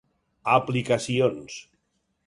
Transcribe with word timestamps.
Aplicacions: 0.55 1.61